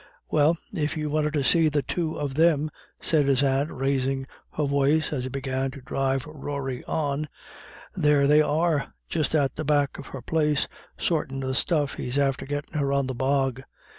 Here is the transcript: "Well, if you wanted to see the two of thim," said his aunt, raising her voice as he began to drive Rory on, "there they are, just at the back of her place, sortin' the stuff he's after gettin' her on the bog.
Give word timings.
"Well, 0.31 0.57
if 0.73 0.97
you 0.97 1.11
wanted 1.11 1.33
to 1.33 1.43
see 1.43 1.69
the 1.69 1.83
two 1.83 2.15
of 2.17 2.33
thim," 2.33 2.71
said 2.99 3.27
his 3.27 3.43
aunt, 3.43 3.69
raising 3.71 4.25
her 4.57 4.63
voice 4.65 5.13
as 5.13 5.25
he 5.25 5.29
began 5.29 5.69
to 5.69 5.81
drive 5.81 6.25
Rory 6.25 6.83
on, 6.85 7.29
"there 7.95 8.25
they 8.25 8.41
are, 8.41 8.95
just 9.07 9.35
at 9.35 9.57
the 9.57 9.63
back 9.63 9.99
of 9.99 10.07
her 10.07 10.23
place, 10.23 10.67
sortin' 10.97 11.41
the 11.41 11.53
stuff 11.53 11.93
he's 11.93 12.17
after 12.17 12.47
gettin' 12.47 12.79
her 12.79 12.91
on 12.91 13.05
the 13.05 13.13
bog. 13.13 13.61